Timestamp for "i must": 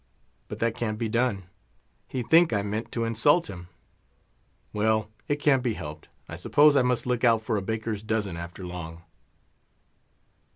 6.75-7.05